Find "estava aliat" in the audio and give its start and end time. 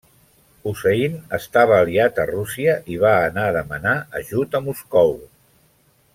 1.37-2.21